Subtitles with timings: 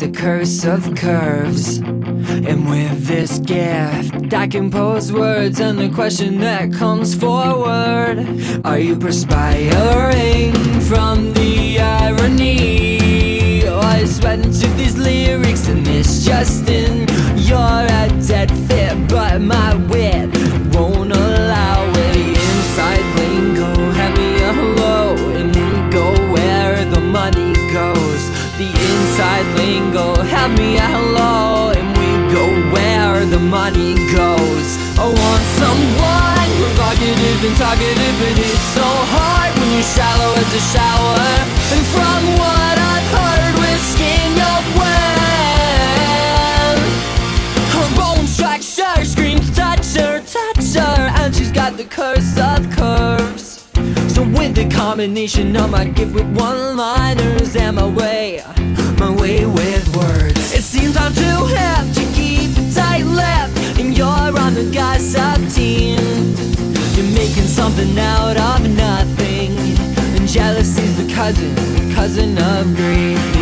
[0.00, 1.76] the curse of curves.
[1.76, 8.16] And with this gift, I compose words and the question that comes forward
[8.64, 10.52] Are you perspiring
[10.88, 13.66] from the irony?
[13.66, 17.06] Oh, or are you sweating to these lyrics and this Justin?
[17.36, 19.99] You're a dead fit, but my wit
[30.40, 34.68] have me a hello And we go where the money goes.
[34.96, 40.62] I want someone provocative and talkative But it's so hard when you're shallow as a
[40.72, 41.28] shower.
[41.74, 46.78] And from what I've heard, whiskey in your well.
[47.74, 53.68] Her bone structure screams touch her, touch her And she's got the curse of curves.
[54.14, 58.42] So with the combination of my gift with one-liners And my way,
[59.00, 60.52] my way with words.
[60.52, 63.48] It seems I'm too hip to keep a tight lip
[63.80, 64.06] And you're
[64.44, 65.98] on the gossip team.
[66.94, 69.56] You're making something out of nothing
[70.16, 71.56] And jealousy's the cousin,
[71.94, 73.39] cousin of greed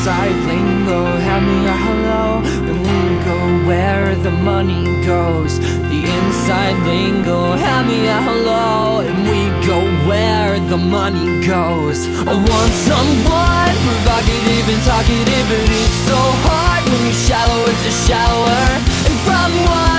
[0.00, 2.40] Inside lingo, have me a hello.
[2.68, 9.00] And we go where the money goes The inside lingo, have me a hello.
[9.00, 9.78] And we go
[10.08, 12.08] where the money goes.
[12.26, 16.82] I want someone provocative and talkative But it's so hard.
[16.88, 18.62] When you're shallow as a shower
[19.04, 19.89] And from what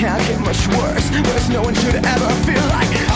[0.00, 3.09] can't get much worse Worse no one should ever feel like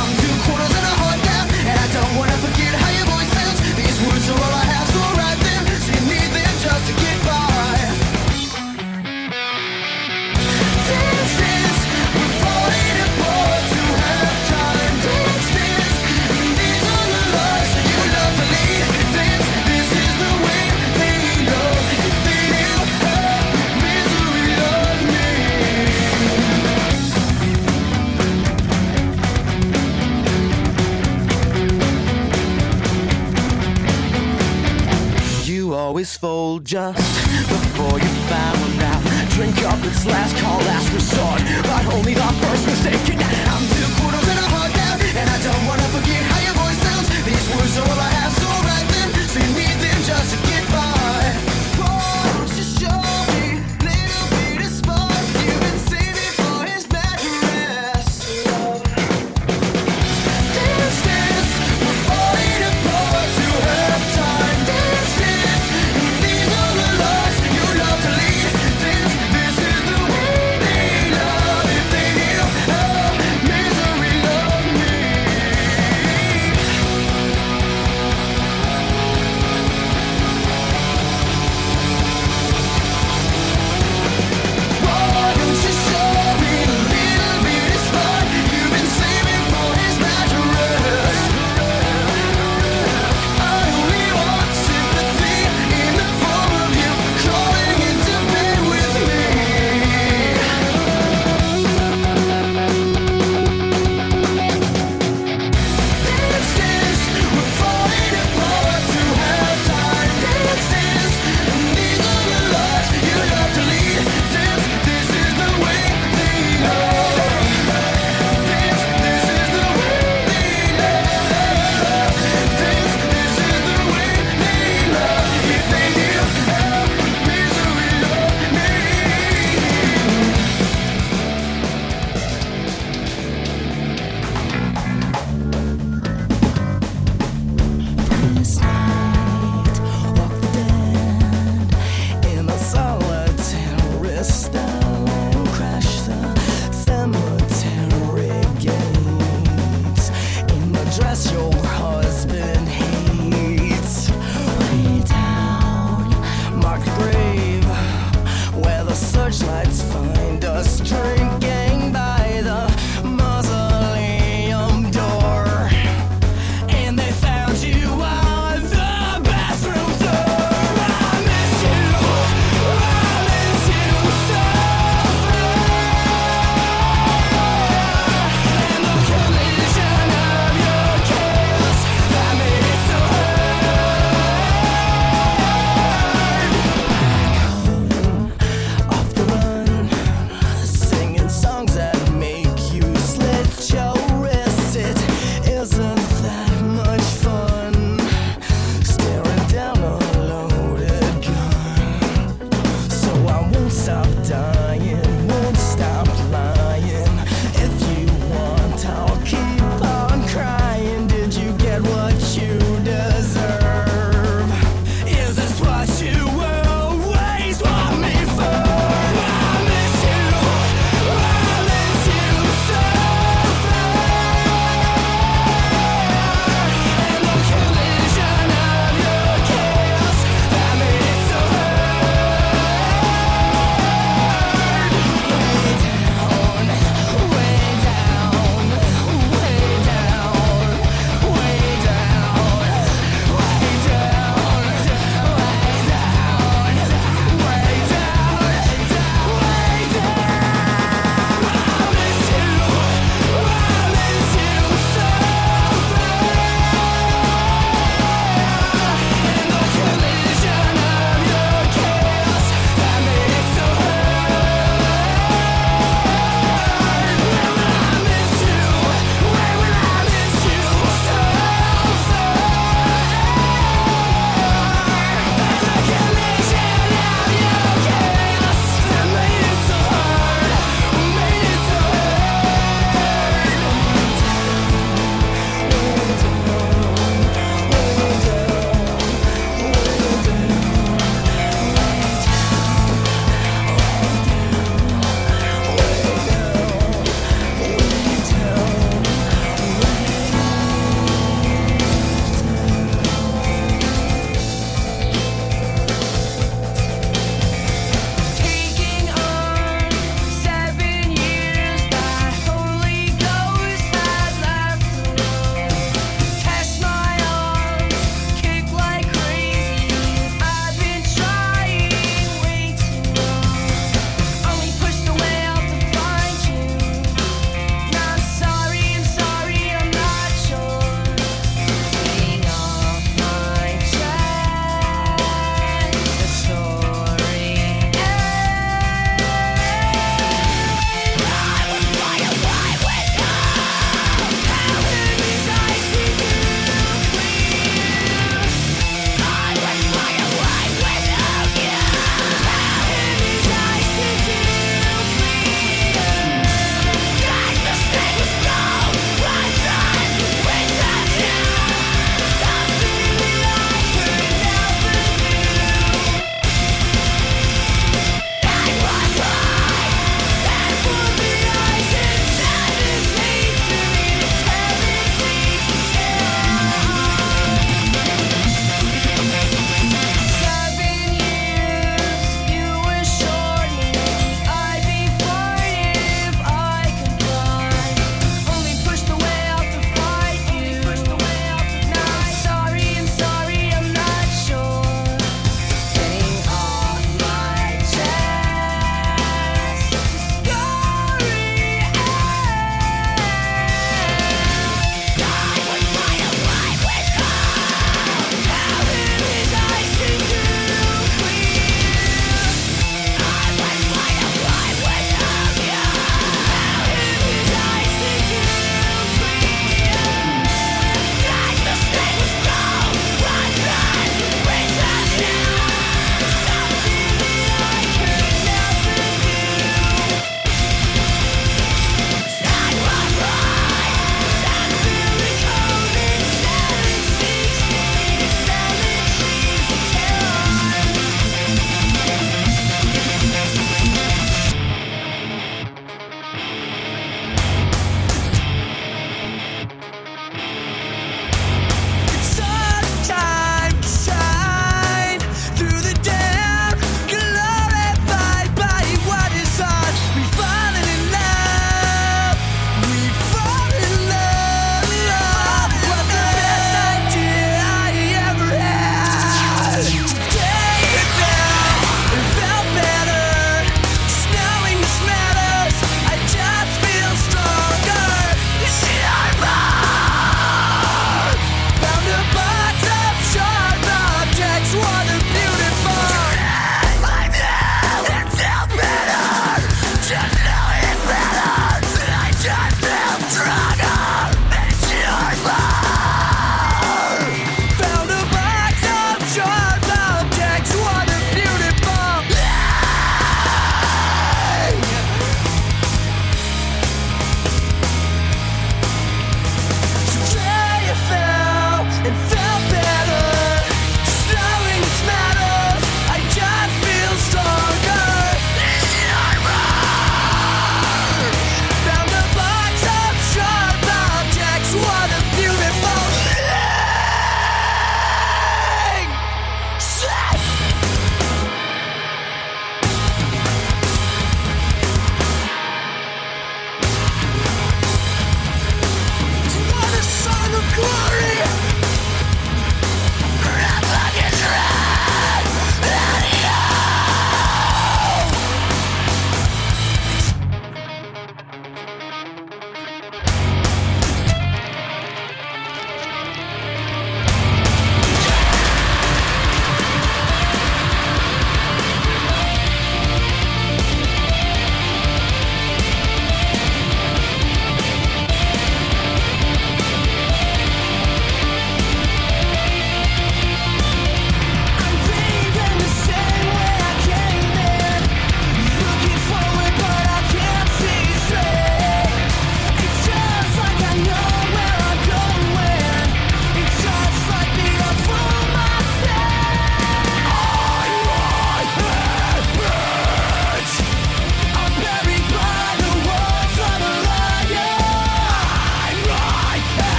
[36.25, 37.20] fold just
[37.51, 39.03] before you found out.
[39.37, 43.18] Drink up, it's last call, last resort, but only the first mistaken.
[43.53, 43.74] I'm